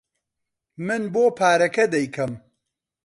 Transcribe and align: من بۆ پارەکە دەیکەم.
من 0.85 1.01
بۆ 1.13 1.23
پارەکە 1.37 1.85
دەیکەم. 1.93 2.31